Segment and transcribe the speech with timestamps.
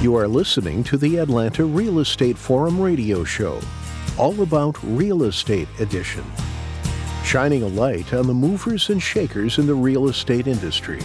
[0.00, 3.60] You are listening to the Atlanta Real Estate Forum radio show,
[4.16, 6.24] all about real estate edition,
[7.24, 11.00] shining a light on the movers and shakers in the real estate industry,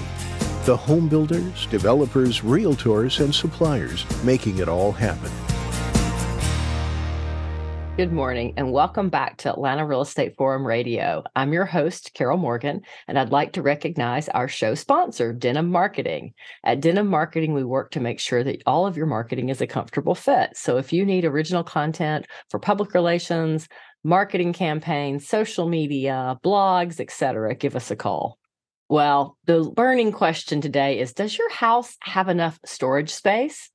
[0.65, 5.32] the home builders, developers, realtors, and suppliers making it all happen.
[7.96, 11.23] Good morning and welcome back to Atlanta Real Estate Forum Radio.
[11.36, 16.34] I'm your host, Carol Morgan, and I'd like to recognize our show sponsor, Denim Marketing.
[16.64, 19.68] At Denim Marketing, we work to make sure that all of your marketing is a
[19.68, 20.57] comfortable fit.
[20.57, 23.68] So if you need original content for public relations,
[24.04, 28.39] marketing campaigns, social media, blogs, etc., give us a call.
[28.89, 33.70] Well, the burning question today is Does your house have enough storage space?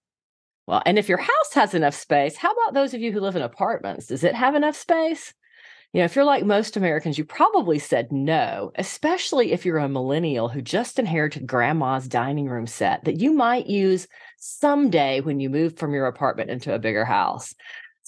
[0.68, 3.36] Well, and if your house has enough space, how about those of you who live
[3.36, 4.08] in apartments?
[4.08, 5.32] Does it have enough space?
[5.94, 9.88] You know, if you're like most Americans, you probably said no, especially if you're a
[9.88, 15.48] millennial who just inherited grandma's dining room set that you might use someday when you
[15.48, 17.54] move from your apartment into a bigger house.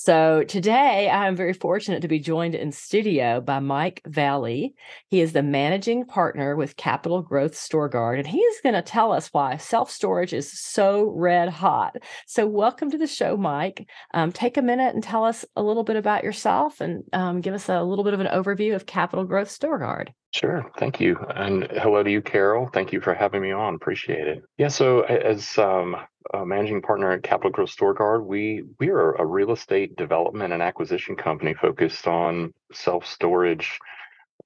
[0.03, 4.73] So today I am very fortunate to be joined in studio by Mike Vahle.
[5.09, 9.13] He is the managing partner with Capital Growth StoreGuard, and he is going to tell
[9.13, 11.97] us why self storage is so red hot.
[12.27, 13.87] So welcome to the show, Mike.
[14.15, 17.53] Um, take a minute and tell us a little bit about yourself and um, give
[17.53, 20.15] us a little bit of an overview of Capital Growth StoreGuard.
[20.33, 20.65] Sure.
[20.79, 21.19] Thank you.
[21.37, 22.71] And hello to you, Carol.
[22.73, 23.75] Thank you for having me on.
[23.75, 24.45] Appreciate it.
[24.57, 24.69] Yeah.
[24.69, 25.95] So, as um,
[26.35, 30.63] a managing partner at Capital Growth StoreGuard, we we are a real estate development and
[30.63, 33.79] acquisition company focused on self storage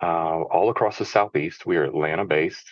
[0.03, 1.67] uh, all across the Southeast.
[1.67, 2.67] We are Atlanta based,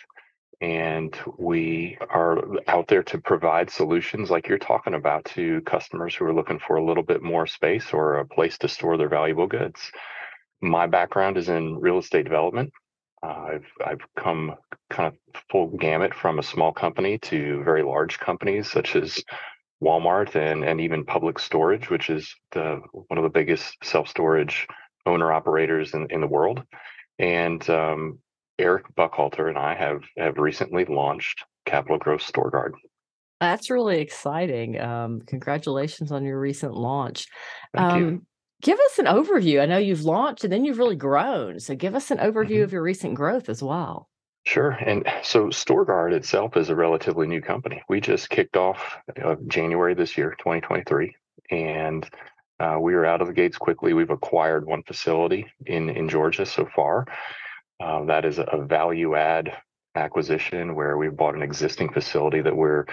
[0.61, 6.25] and we are out there to provide solutions like you're talking about to customers who
[6.25, 9.47] are looking for a little bit more space or a place to store their valuable
[9.47, 9.91] goods.
[10.61, 12.73] My background is in real estate development.
[13.23, 14.55] Uh, I've I've come
[14.89, 19.23] kind of full gamut from a small company to very large companies such as
[19.81, 24.67] Walmart and and even Public Storage, which is the one of the biggest self storage
[25.05, 26.63] owner operators in, in the world.
[27.19, 28.19] And um,
[28.59, 32.73] Eric Buchalter and I have have recently launched Capital Growth StoreGuard.
[33.39, 34.79] That's really exciting.
[34.79, 37.27] Um, congratulations on your recent launch.
[37.73, 38.25] Thank um, you.
[38.63, 39.61] Give us an overview.
[39.61, 41.59] I know you've launched and then you've really grown.
[41.59, 42.63] So give us an overview Mm-hmm.
[42.63, 44.09] of your recent growth as well.
[44.45, 44.71] Sure.
[44.71, 47.83] And so StoreGuard itself is a relatively new company.
[47.89, 51.13] We just kicked off uh, January this year, 2023,
[51.51, 52.09] and
[52.59, 53.93] uh, we are out of the gates quickly.
[53.93, 57.05] We've acquired one facility in in Georgia so far.
[57.83, 59.51] Uh, that is a value add
[59.95, 62.85] acquisition where we've bought an existing facility that we're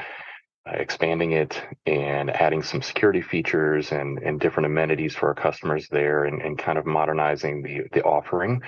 [0.66, 6.25] expanding it and adding some security features and, and different amenities for our customers there
[6.25, 8.62] and, and kind of modernizing the, the offering.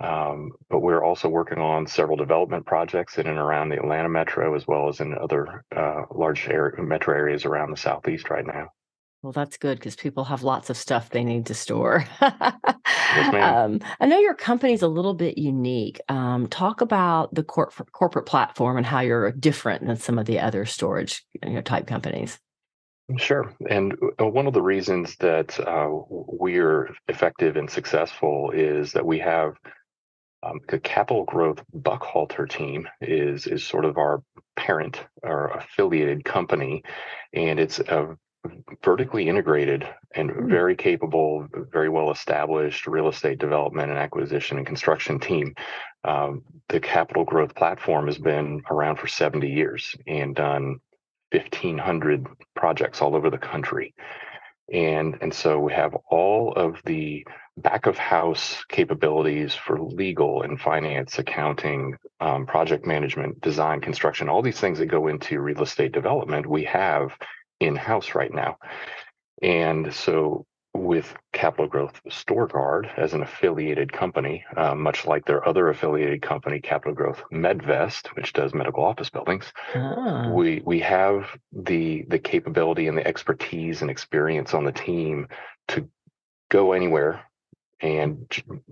[0.00, 4.54] Um, but we're also working on several development projects in and around the Atlanta metro,
[4.54, 8.68] as well as in other uh, large area, metro areas around the southeast right now.
[9.22, 12.06] Well, that's good because people have lots of stuff they need to store.
[12.20, 13.34] ma'am.
[13.34, 16.00] um, I know your company's a little bit unique.
[16.08, 20.38] Um, talk about the corp- corporate platform and how you're different than some of the
[20.38, 22.38] other storage you know, type companies.
[23.16, 23.52] Sure.
[23.68, 29.18] And uh, one of the reasons that uh, we're effective and successful is that we
[29.18, 29.54] have
[30.42, 34.22] um, the Capital Growth Buchalter team is is sort of our
[34.56, 36.84] parent or affiliated company,
[37.32, 38.16] and it's a
[38.84, 40.48] vertically integrated and Mm.
[40.48, 45.54] very capable, very well established real estate development and acquisition and construction team.
[46.04, 50.80] Um, the Capital Growth platform has been around for 70 years and done
[51.32, 53.94] 1,500 projects all over the country.
[54.72, 60.60] And, and so we have all of the back of house capabilities for legal and
[60.60, 65.92] finance, accounting, um, project management, design, construction, all these things that go into real estate
[65.92, 67.12] development, we have
[67.60, 68.58] in house right now.
[69.42, 75.68] And so with Capital Growth StoreGuard as an affiliated company, uh, much like their other
[75.68, 82.04] affiliated company, Capital Growth MedVest, which does medical office buildings, Ah, we we have the
[82.08, 85.28] the capability and the expertise and experience on the team
[85.68, 85.88] to
[86.50, 87.22] go anywhere
[87.80, 88.26] and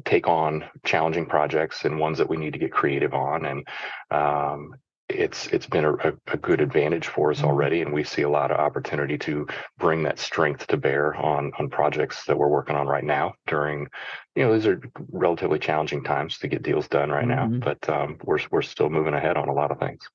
[0.05, 3.67] take on challenging projects and ones that we need to get creative on and
[4.11, 4.75] um,
[5.09, 5.95] it's it's been a,
[6.27, 7.45] a, good advantage for us Mhm.
[7.45, 9.47] already and we see a lot of opportunity to
[9.79, 13.87] bring that strength to bear on on projects that we're working on right now during
[14.35, 14.81] you know these are
[15.13, 17.29] relatively challenging times to get deals done right Mhm.
[17.29, 20.09] now but um, we're we're still moving ahead on a lot of things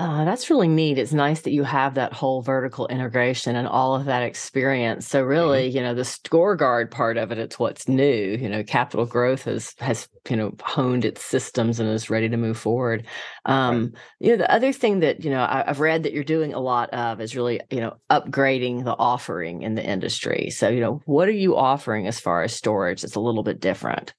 [0.00, 0.96] Uh, that's really neat.
[0.96, 5.06] It's nice that you have that whole vertical integration and all of that experience.
[5.06, 5.76] So really, mm-hmm.
[5.76, 8.38] you know, the StoreGuard part of it, it's what's new.
[8.40, 12.38] You know, Capital Growth has has you know honed its systems and is ready to
[12.38, 13.06] move forward.
[13.44, 14.02] Um, right.
[14.20, 16.60] You know, the other thing that you know I, I've read that you're doing a
[16.60, 20.48] lot of is really you know upgrading the offering in the industry.
[20.48, 23.04] So you know, what are you offering as far as storage?
[23.04, 24.14] It's a little bit different.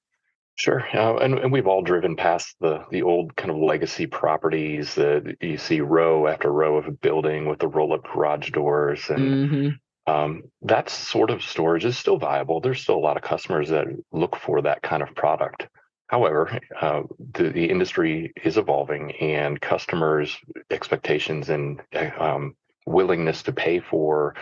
[0.55, 4.93] Sure, uh, and, and we've all driven past the the old kind of legacy properties
[4.95, 9.09] that you see row after row of a building with the roll up garage doors,
[9.09, 10.13] and mm-hmm.
[10.13, 12.59] um, that sort of storage is still viable.
[12.59, 15.67] There's still a lot of customers that look for that kind of product.
[16.07, 17.03] However, uh,
[17.33, 20.37] the, the industry is evolving, and customers'
[20.69, 22.55] expectations and uh, um,
[22.85, 24.35] willingness to pay for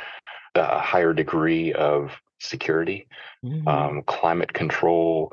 [0.55, 3.07] a higher degree of security,
[3.45, 3.67] mm-hmm.
[3.67, 5.31] um, climate control,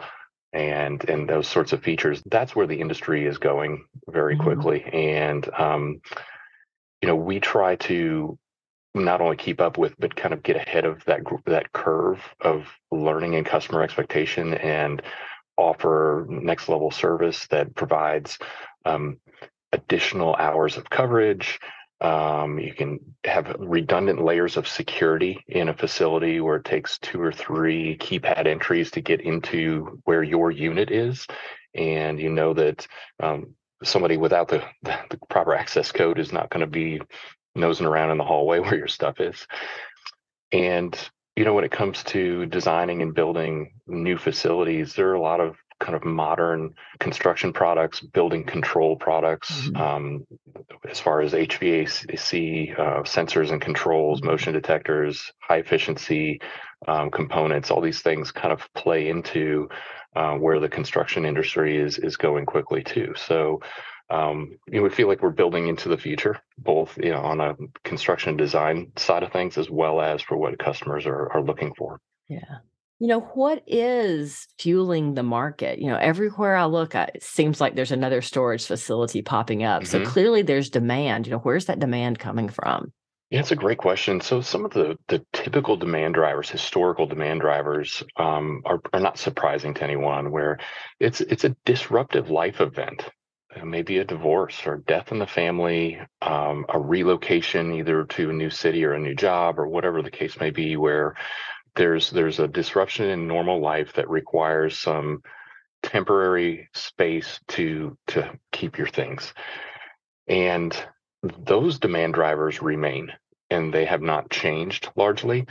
[0.53, 4.45] and and those sorts of features that's where the industry is going very mm-hmm.
[4.45, 6.01] quickly and um,
[7.03, 8.39] you know we try to
[8.95, 12.67] not only keep up with but kind of get ahead of that that curve of
[12.91, 15.03] learning and customer expectation and
[15.57, 18.39] offer next level service that provides
[18.85, 19.19] um,
[19.73, 21.59] additional hours of coverage
[22.01, 27.21] um, you can have redundant layers of security in a facility where it takes two
[27.21, 31.27] or three keypad entries to get into where your unit is.
[31.75, 32.87] And you know that
[33.23, 37.01] um, somebody without the, the proper access code is not going to be
[37.55, 39.47] nosing around in the hallway where your stuff is.
[40.53, 40.97] And
[41.35, 45.41] you know, when it comes to designing and building new facilities, there are a lot
[45.41, 49.77] of kind of modern construction products, building control products, mm-hmm.
[49.77, 50.27] um,
[50.89, 54.31] as far as HVAC uh, sensors and controls, mm-hmm.
[54.31, 56.41] motion detectors, high efficiency
[56.89, 57.71] um, components.
[57.71, 59.69] All these things kind of play into
[60.15, 63.15] uh, where the construction industry is is going quickly too.
[63.17, 63.61] So.
[64.09, 67.41] Um, you know, we feel like we're building into the future, both you know, on
[67.41, 71.75] a construction design side of things, as well as for what customers are, are looking
[71.77, 72.01] for.
[72.29, 72.59] Yeah.
[72.99, 75.79] You know, what is fueling the market?
[75.79, 79.83] You know, everywhere I look, it seems like there's another storage facility popping up.
[79.83, 80.05] Mm-hmm.
[80.05, 81.27] So clearly there's demand.
[81.27, 82.93] You know, where's that demand coming from?
[83.31, 84.21] Yeah, it's a great question.
[84.21, 89.19] So some of the the typical demand drivers, historical demand drivers, um, are are not
[89.19, 90.31] surprising to anyone.
[90.31, 90.59] Where
[91.01, 93.03] it's it's a disruptive life event,
[93.55, 98.33] uh, maybe a divorce or death in the family, um, a relocation either to a
[98.33, 101.17] new city or a new job or whatever the case may be, where
[101.77, 105.23] there's there's a disruption in normal life that requires some
[105.83, 109.33] temporary space to to keep your things.
[110.27, 110.77] And
[111.23, 113.13] those demand drivers remain
[113.51, 115.47] and they have not changed largely.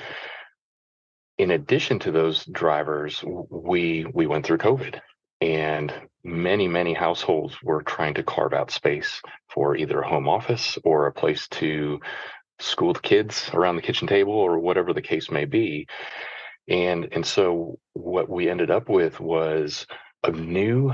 [1.37, 4.99] In addition to those drivers we we went through covid
[5.41, 5.93] and
[6.23, 11.07] many many households were trying to carve out space for either a home office or
[11.07, 11.99] a place to
[12.59, 15.87] school the kids around the kitchen table or whatever the case may be.
[16.67, 19.85] And and so what we ended up with was
[20.23, 20.93] a new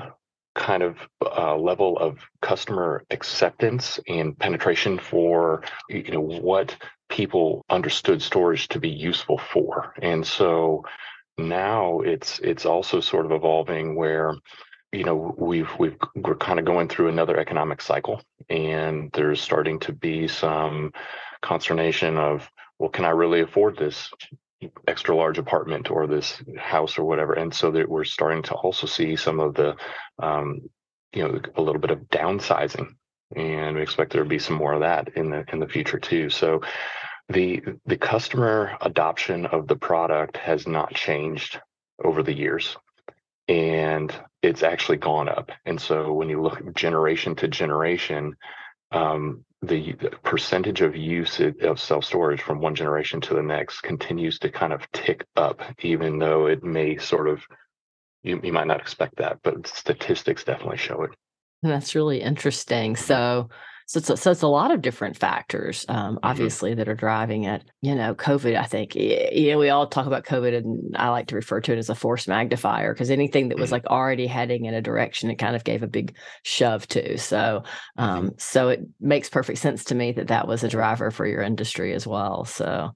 [0.54, 6.76] kind of uh, level of customer acceptance and penetration for you know what
[7.10, 9.94] people understood storage to be useful for.
[10.02, 10.84] And so
[11.38, 14.36] now it's it's also sort of evolving where
[14.92, 19.80] you know we've we've we're kind of going through another economic cycle and there's starting
[19.80, 20.92] to be some
[21.42, 22.50] consternation of
[22.80, 24.10] well can i really afford this
[24.88, 27.34] extra large apartment or this house or whatever?
[27.34, 29.76] And so that we're starting to also see some of the
[30.20, 30.62] um,
[31.14, 32.88] you know a little bit of downsizing
[33.36, 36.00] and we expect there to be some more of that in the in the future
[36.00, 36.30] too.
[36.30, 36.62] So
[37.30, 41.60] the the customer adoption of the product has not changed
[42.04, 42.78] over the years
[43.48, 45.52] and it's actually gone up.
[45.66, 48.36] And so when you look generation to generation
[48.92, 53.82] um, the, the, percentage of use of self storage from one generation to the next
[53.82, 57.42] continues to kind of tick up, even though it may sort of
[58.24, 61.12] you, you might not expect that, but statistics definitely show it.
[61.64, 62.96] That's really interesting.
[62.96, 63.50] So
[63.92, 66.20] so it's, a, so it's a lot of different factors, um, mm-hmm.
[66.24, 66.78] obviously, mm-hmm.
[66.78, 67.66] that are driving it.
[67.82, 71.28] You know, COVID, I think, you know, we all talk about COVID and I like
[71.28, 73.74] to refer to it as a force magnifier because anything that was mm-hmm.
[73.74, 77.18] like already heading in a direction, it kind of gave a big shove to.
[77.18, 77.64] So,
[77.98, 78.02] mm-hmm.
[78.02, 78.36] um, mm-hmm.
[78.38, 81.94] so it makes perfect sense to me that that was a driver for your industry
[81.94, 82.46] as well.
[82.46, 82.92] So,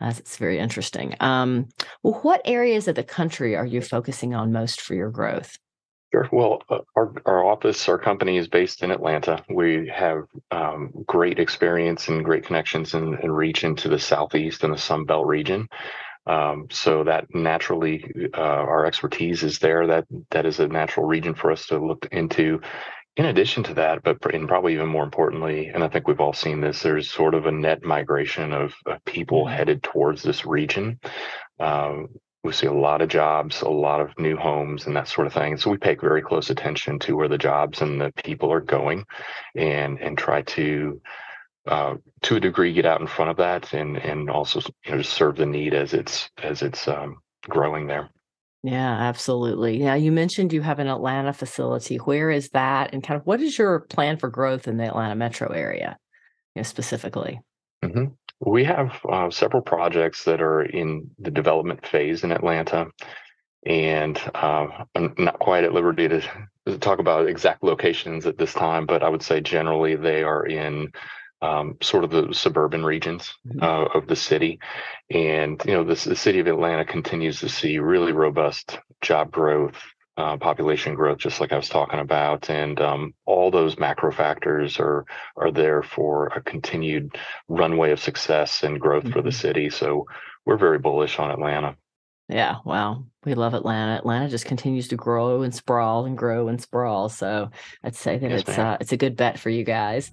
[0.00, 1.14] that's very interesting.
[1.20, 1.66] Um,
[2.02, 5.58] well, what areas of the country are you focusing on most for your growth?
[6.12, 6.28] Sure.
[6.32, 9.44] Well, uh, our, our office, our company is based in Atlanta.
[9.50, 14.72] We have um, great experience and great connections and, and, reach into the Southeast and
[14.72, 15.68] the Sun Belt region.
[16.26, 19.86] Um, so that naturally, uh, our expertise is there.
[19.86, 22.60] That that is a natural region for us to look into.
[23.16, 26.32] in addition to that, but and probably even more importantly, and I think we've all
[26.32, 29.56] seen this, there's sort of a net migration of, of people mm-hmm.
[29.56, 31.00] headed towards this region.
[31.60, 32.08] Um,
[32.48, 35.34] we see a lot of jobs, a lot of new homes, and that sort of
[35.34, 35.56] thing.
[35.58, 39.04] So we pay very close attention to where the jobs and the people are going,
[39.54, 41.00] and and try to,
[41.66, 45.02] uh, to a degree, get out in front of that, and and also you know
[45.02, 48.08] serve the need as it's as it's um, growing there.
[48.62, 49.78] Yeah, absolutely.
[49.78, 51.96] Now, you mentioned you have an Atlanta facility.
[51.96, 52.92] Where is that?
[52.92, 55.96] And kind of what is your plan for growth in the Atlanta metro area,
[56.54, 57.40] you know, specifically?
[57.84, 58.06] Mm-hmm.
[58.40, 62.86] We have uh, several projects that are in the development phase in Atlanta.
[63.66, 66.22] And uh, I'm not quite at liberty to,
[66.66, 70.46] to talk about exact locations at this time, but I would say generally they are
[70.46, 70.92] in
[71.42, 73.62] um, sort of the suburban regions mm-hmm.
[73.62, 74.60] uh, of the city.
[75.10, 79.76] And, you know, the city of Atlanta continues to see really robust job growth,
[80.18, 82.50] uh, population growth, just like I was talking about.
[82.50, 85.06] And um, all those macro factors are,
[85.36, 87.16] are there for a continued
[87.48, 89.12] runway of success and growth mm-hmm.
[89.12, 89.40] for the mm-hmm.
[89.40, 89.70] city.
[89.70, 90.06] So
[90.44, 91.76] we're very bullish on Atlanta.
[92.28, 93.04] Yeah, wow.
[93.24, 93.96] We love Atlanta.
[93.96, 97.08] Atlanta just continues to grow and sprawl and grow and sprawl.
[97.08, 97.50] So
[97.84, 100.12] I'd say that yes, it's uh, it's a good bet for you guys.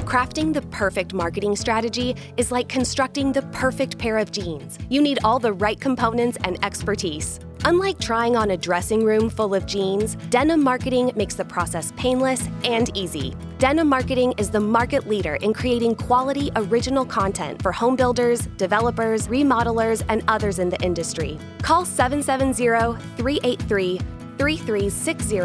[0.00, 4.78] Crafting the perfect marketing strategy is like constructing the perfect pair of jeans.
[4.90, 7.40] You need all the right components and expertise.
[7.64, 12.48] Unlike trying on a dressing room full of jeans, denim marketing makes the process painless
[12.64, 13.34] and easy.
[13.58, 19.26] Denim Marketing is the market leader in creating quality original content for home builders, developers,
[19.26, 21.36] remodelers, and others in the industry.
[21.62, 25.40] Call 770 383 3360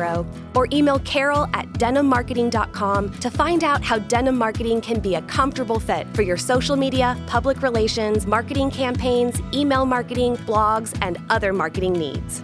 [0.55, 5.79] or email carol at denimmarketing.com to find out how denim marketing can be a comfortable
[5.79, 11.93] fit for your social media, public relations, marketing campaigns, email marketing, blogs, and other marketing
[11.93, 12.43] needs.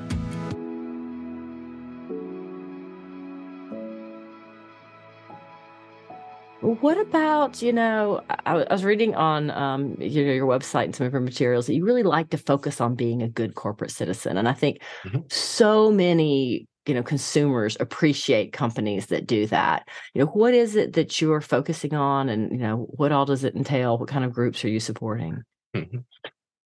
[6.62, 8.22] What about you know?
[8.30, 11.68] I, I was reading on um, you know your website and some of your materials
[11.68, 14.82] that you really like to focus on being a good corporate citizen, and I think
[15.04, 15.20] mm-hmm.
[15.30, 19.88] so many you know consumers appreciate companies that do that.
[20.14, 23.26] You know, what is it that you are focusing on, and you know, what all
[23.26, 23.98] does it entail?
[23.98, 25.44] What kind of groups are you supporting?
[25.74, 26.00] Mm-hmm.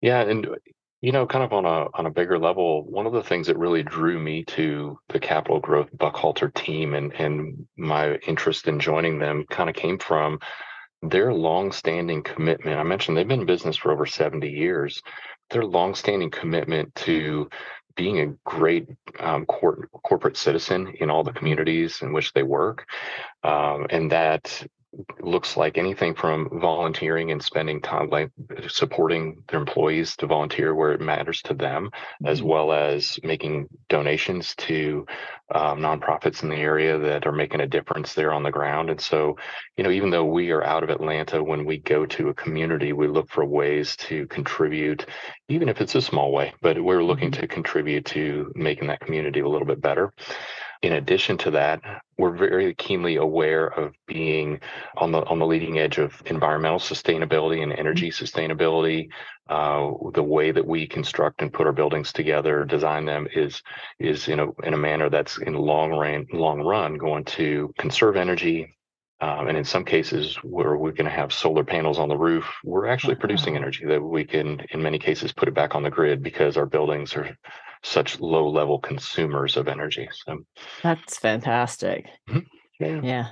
[0.00, 0.46] Yeah, and
[1.02, 3.58] you know, kind of on a on a bigger level, one of the things that
[3.58, 9.18] really drew me to the Capital Growth Buchalter team and and my interest in joining
[9.18, 10.38] them kind of came from
[11.02, 12.78] their long-standing commitment.
[12.78, 15.02] I mentioned they've been in business for over 70 years.
[15.50, 17.50] Their long-standing commitment to
[17.96, 22.86] being a great um, cor- corporate citizen in all the communities in which they work,
[23.42, 24.64] um, and that
[25.20, 28.30] looks like anything from volunteering and spending time like
[28.68, 32.26] supporting their employees to volunteer where it matters to them mm-hmm.
[32.26, 35.06] as well as making donations to
[35.54, 39.00] um, nonprofits in the area that are making a difference there on the ground and
[39.00, 39.36] so
[39.76, 42.92] you know even though we are out of atlanta when we go to a community
[42.92, 45.06] we look for ways to contribute
[45.48, 47.40] even if it's a small way but we're looking mm-hmm.
[47.40, 50.12] to contribute to making that community a little bit better
[50.82, 51.80] in addition to that,
[52.18, 54.60] we're very keenly aware of being
[54.96, 57.80] on the on the leading edge of environmental sustainability and mm-hmm.
[57.80, 59.08] energy sustainability.
[59.48, 63.62] Uh, the way that we construct and put our buildings together, design them, is
[63.98, 68.16] is in a in a manner that's in long run long run going to conserve
[68.16, 68.68] energy.
[69.20, 72.44] Um, and in some cases where we're going to have solar panels on the roof,
[72.64, 75.90] we're actually producing energy that we can, in many cases, put it back on the
[75.90, 77.38] grid because our buildings are
[77.82, 80.08] such low level consumers of energy.
[80.24, 80.38] So
[80.82, 82.06] that's fantastic.
[82.28, 82.38] Mm-hmm.
[82.80, 83.00] Yeah.
[83.02, 83.28] yeah.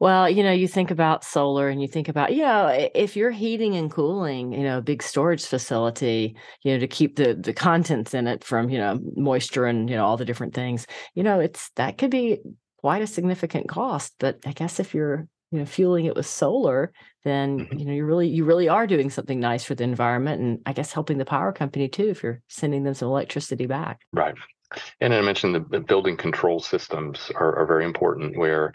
[0.00, 3.30] Well, you know, you think about solar and you think about, you know, if you're
[3.30, 7.52] heating and cooling, you know, a big storage facility, you know, to keep the the
[7.52, 11.22] contents in it from, you know, moisture and, you know, all the different things, you
[11.22, 12.38] know, it's that could be
[12.78, 14.14] quite a significant cost.
[14.18, 16.92] But I guess if you're you know fueling it with solar
[17.24, 17.78] then mm-hmm.
[17.78, 20.72] you know you really you really are doing something nice for the environment and i
[20.72, 24.34] guess helping the power company too if you're sending them some electricity back right
[25.00, 28.72] and i mentioned the building control systems are, are very important where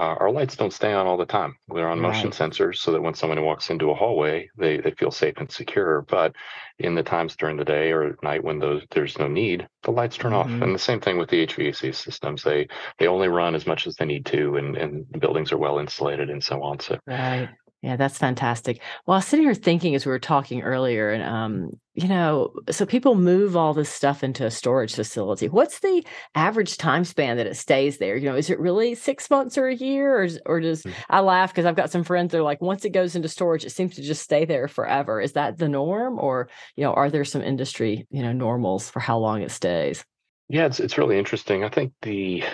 [0.00, 1.54] uh, our lights don't stay on all the time.
[1.68, 2.08] They're on right.
[2.08, 5.50] motion sensors so that when someone walks into a hallway, they, they feel safe and
[5.52, 6.00] secure.
[6.08, 6.34] But
[6.78, 9.90] in the times during the day or at night when those there's no need, the
[9.90, 10.54] lights turn mm-hmm.
[10.54, 10.62] off.
[10.62, 12.42] And the same thing with the HVAC systems.
[12.42, 12.66] They
[12.98, 15.78] they only run as much as they need to and, and the buildings are well
[15.78, 16.80] insulated and so on.
[16.80, 17.50] So right.
[17.82, 18.82] Yeah, that's fantastic.
[19.06, 22.52] Well, I was sitting here thinking as we were talking earlier, and um, you know,
[22.70, 25.48] so people move all this stuff into a storage facility.
[25.48, 28.16] What's the average time span that it stays there?
[28.16, 31.00] You know, is it really six months or a year, or or does mm-hmm.
[31.08, 33.64] I laugh because I've got some friends that are like, once it goes into storage,
[33.64, 35.18] it seems to just stay there forever.
[35.18, 39.00] Is that the norm, or you know, are there some industry you know normals for
[39.00, 40.04] how long it stays?
[40.50, 41.64] Yeah, it's it's really interesting.
[41.64, 42.44] I think the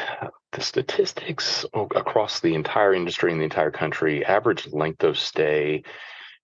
[0.56, 5.82] the statistics across the entire industry in the entire country, average length of stay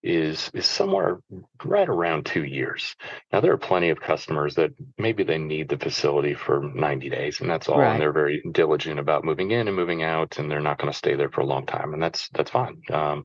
[0.02, 1.20] is is somewhere
[1.64, 2.94] right around two years.
[3.32, 7.40] Now there are plenty of customers that maybe they need the facility for 90 days
[7.40, 7.78] and that's all.
[7.78, 7.92] Right.
[7.92, 10.98] And they're very diligent about moving in and moving out and they're not going to
[10.98, 11.94] stay there for a long time.
[11.94, 12.82] And that's that's fine.
[12.90, 13.24] Um,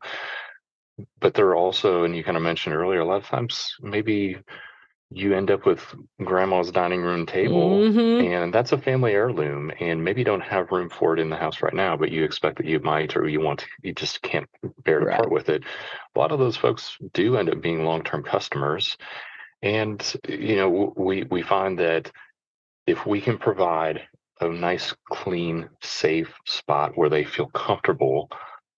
[1.19, 4.37] but there are also, and you kind of mentioned earlier, a lot of times maybe
[5.09, 5.81] you end up with
[6.23, 8.25] grandma's dining room table mm-hmm.
[8.25, 11.35] and that's a family heirloom and maybe you don't have room for it in the
[11.35, 14.21] house right now but you expect that you might or you want to you just
[14.21, 14.49] can't
[14.83, 15.15] bear to right.
[15.15, 15.63] part with it
[16.15, 18.97] a lot of those folks do end up being long-term customers
[19.61, 22.11] and you know we we find that
[22.85, 24.01] if we can provide
[24.41, 28.29] a nice clean safe spot where they feel comfortable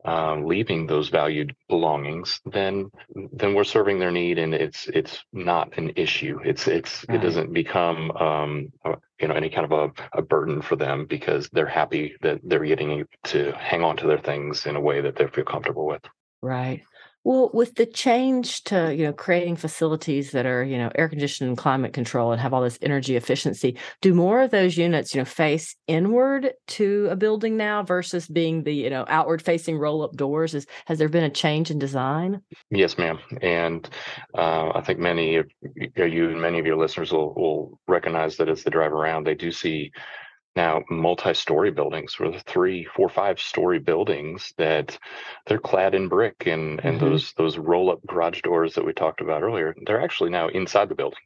[0.06, 2.89] um, leaving those valued belongings, then
[3.34, 6.39] then we're serving their need, and it's it's not an issue.
[6.44, 7.18] It's it's right.
[7.18, 8.72] it doesn't become um,
[9.20, 12.65] you know any kind of a, a burden for them because they're happy that they're
[12.65, 16.01] getting to hang on to their things in a way that they feel comfortable with.
[16.41, 16.84] Right.
[17.29, 21.48] Well, with the change to, you know, creating facilities that are, you know, air conditioned
[21.48, 25.21] and climate control and have all this energy efficiency, do more of those units, you
[25.21, 30.01] know, face inward to a building now versus being the, you know, outward facing roll
[30.01, 30.55] up doors?
[30.55, 32.41] Is has there been a change in design?
[32.71, 33.19] Yes, ma'am.
[33.43, 33.88] And
[34.36, 35.45] uh, I think many of
[35.95, 39.36] you and many of your listeners will will recognize that as they drive around, they
[39.36, 39.91] do see
[40.56, 44.98] now multi-story buildings with three four five story buildings that
[45.46, 47.10] they're clad in brick and and mm-hmm.
[47.10, 50.89] those those roll up garage doors that we talked about earlier they're actually now inside
[50.89, 51.20] the building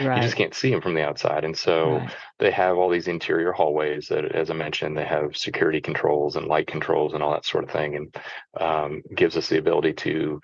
[0.00, 0.16] right.
[0.16, 2.10] you just can't see them from the outside and so right.
[2.38, 6.46] they have all these interior hallways that as i mentioned they have security controls and
[6.46, 8.16] light controls and all that sort of thing and
[8.60, 10.40] um, gives us the ability to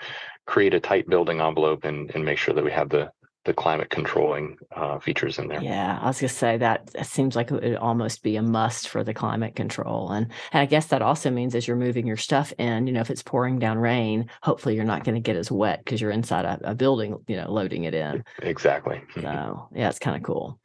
[0.47, 3.11] create a tight building envelope and, and make sure that we have the
[3.47, 5.63] the climate controlling uh, features in there.
[5.63, 8.89] Yeah, I was gonna say that, that seems like it would almost be a must
[8.89, 12.17] for the climate control, and and I guess that also means as you're moving your
[12.17, 15.37] stuff in, you know, if it's pouring down rain, hopefully you're not going to get
[15.37, 18.25] as wet because you're inside a, a, building, you know, loading it in.
[18.43, 18.97] Exactly.
[18.97, 19.21] Mm-hmm.
[19.23, 20.59] So yeah, it's kind of cool.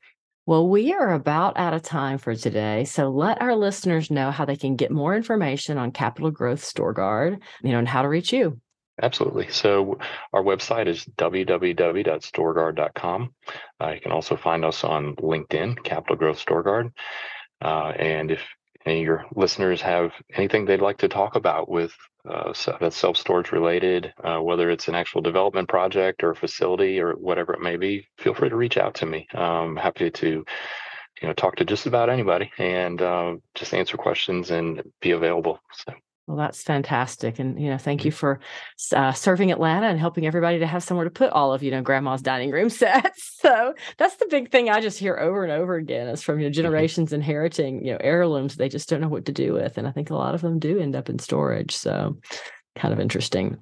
[0.47, 2.85] Well, we are about out of time for today.
[2.85, 7.39] So let our listeners know how they can get more information on Capital Growth StoreGuard,
[7.61, 8.59] you know, and how to reach you.
[9.01, 9.47] Absolutely.
[9.49, 9.97] So
[10.33, 13.33] our website is www.storeguard.com.
[13.79, 16.91] Uh, you can also find us on LinkedIn, Capital Growth StoreGuard.
[17.61, 18.41] Uh, and if
[18.85, 21.93] any of your listeners have anything they'd like to talk about with
[22.27, 27.13] uh, that's self-storage related, uh, whether it's an actual development project or a facility or
[27.13, 29.27] whatever it may be, feel free to reach out to me.
[29.33, 30.45] I'm happy to
[31.21, 35.59] you know talk to just about anybody and uh, just answer questions and be available.
[35.73, 35.93] So.
[36.27, 38.39] Well, that's fantastic, and you know, thank you for
[38.95, 41.81] uh, serving Atlanta and helping everybody to have somewhere to put all of you know
[41.81, 43.37] grandma's dining room sets.
[43.41, 46.45] So that's the big thing I just hear over and over again is from you
[46.45, 46.61] know mm-hmm.
[46.61, 49.91] generations inheriting you know heirlooms they just don't know what to do with, and I
[49.91, 51.75] think a lot of them do end up in storage.
[51.75, 52.17] So
[52.75, 53.57] kind of interesting.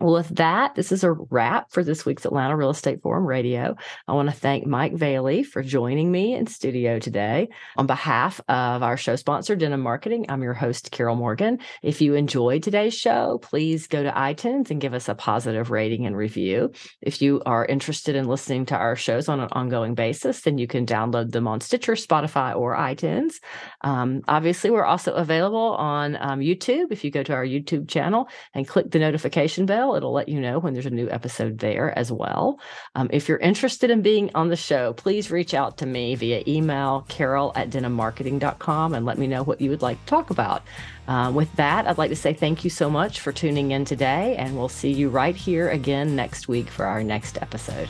[0.00, 3.76] Well, with that, this is a wrap for this week's Atlanta Real Estate Forum Radio.
[4.06, 7.48] I want to thank Mike Vahle for joining me in studio today.
[7.78, 11.60] On behalf of our show sponsor, Denim Marketing, I'm your host, Carol Morgan.
[11.82, 16.04] If you enjoyed today's show, please go to iTunes and give us a positive rating
[16.04, 16.72] and review.
[17.00, 20.66] If you are interested in listening to our shows on an ongoing basis, then you
[20.66, 23.36] can download them on Stitcher, Spotify, or iTunes.
[23.80, 26.88] Um, obviously, we're also available on um, YouTube.
[26.90, 30.40] If you go to our YouTube channel and click the notification bell, It'll let you
[30.40, 32.58] know when there's a new episode there as well.
[32.94, 36.42] Um, if you're interested in being on the show, please reach out to me via
[36.48, 40.62] email, carol at denimmarketing.com, and let me know what you would like to talk about.
[41.08, 44.36] Um, with that, I'd like to say thank you so much for tuning in today,
[44.36, 47.88] and we'll see you right here again next week for our next episode.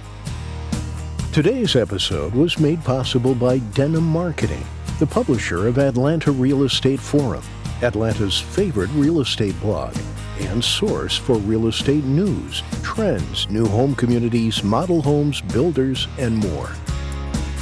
[1.33, 4.65] Today's episode was made possible by Denim Marketing,
[4.99, 7.43] the publisher of Atlanta Real Estate Forum,
[7.83, 9.95] Atlanta's favorite real estate blog
[10.41, 16.71] and source for real estate news, trends, new home communities, model homes, builders, and more.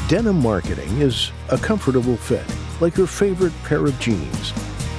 [0.08, 2.44] Denim Marketing is a comfortable fit,
[2.80, 4.52] like your favorite pair of jeans.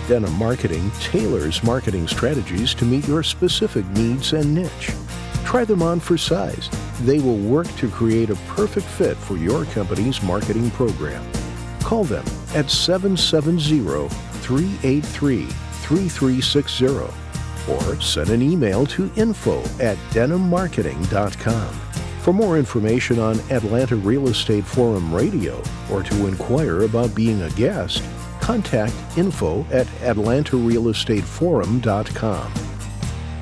[0.07, 4.91] Denim Marketing tailors marketing strategies to meet your specific needs and niche.
[5.43, 6.69] Try them on for size.
[7.01, 11.23] They will work to create a perfect fit for your company's marketing program.
[11.81, 14.09] Call them at 770
[14.41, 17.24] 383 3360
[17.69, 21.69] or send an email to info at denimmarketing.com.
[22.21, 27.51] For more information on Atlanta Real Estate Forum Radio or to inquire about being a
[27.51, 28.01] guest,
[28.41, 32.53] contact info at atlantarealestateforum.com.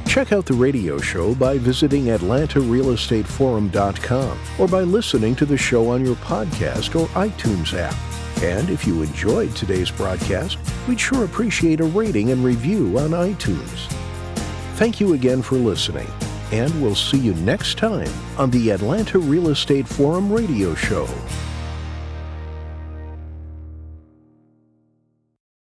[0.05, 6.05] Check out the radio show by visiting atlantarealestateforum.com or by listening to the show on
[6.05, 7.95] your podcast or iTunes app.
[8.43, 10.57] And if you enjoyed today's broadcast,
[10.87, 14.02] we'd sure appreciate a rating and review on iTunes.
[14.75, 16.07] Thank you again for listening,
[16.51, 21.07] and we'll see you next time on the Atlanta Real Estate Forum radio show.